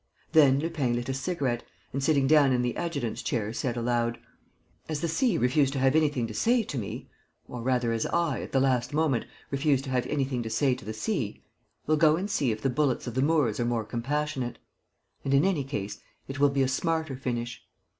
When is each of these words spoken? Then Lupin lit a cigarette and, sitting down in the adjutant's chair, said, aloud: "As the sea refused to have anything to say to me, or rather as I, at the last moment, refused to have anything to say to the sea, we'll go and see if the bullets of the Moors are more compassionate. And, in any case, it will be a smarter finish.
Then 0.31 0.57
Lupin 0.57 0.95
lit 0.95 1.09
a 1.09 1.13
cigarette 1.13 1.61
and, 1.93 2.03
sitting 2.03 2.25
down 2.25 2.51
in 2.53 2.63
the 2.63 2.75
adjutant's 2.75 3.21
chair, 3.21 3.53
said, 3.53 3.77
aloud: 3.77 4.17
"As 4.89 5.01
the 5.01 5.07
sea 5.07 5.37
refused 5.37 5.73
to 5.73 5.79
have 5.79 5.95
anything 5.95 6.25
to 6.25 6.33
say 6.33 6.63
to 6.63 6.77
me, 6.79 7.11
or 7.47 7.61
rather 7.61 7.91
as 7.91 8.07
I, 8.07 8.41
at 8.41 8.51
the 8.51 8.59
last 8.59 8.95
moment, 8.95 9.25
refused 9.51 9.83
to 9.83 9.89
have 9.91 10.07
anything 10.07 10.41
to 10.41 10.49
say 10.49 10.73
to 10.73 10.85
the 10.85 10.91
sea, 10.93 11.43
we'll 11.85 11.97
go 11.97 12.15
and 12.15 12.31
see 12.31 12.51
if 12.51 12.63
the 12.63 12.69
bullets 12.71 13.05
of 13.05 13.13
the 13.13 13.21
Moors 13.21 13.59
are 13.59 13.65
more 13.65 13.85
compassionate. 13.85 14.57
And, 15.23 15.35
in 15.35 15.45
any 15.45 15.63
case, 15.63 15.99
it 16.27 16.39
will 16.39 16.49
be 16.49 16.63
a 16.63 16.67
smarter 16.67 17.15
finish. 17.15 17.61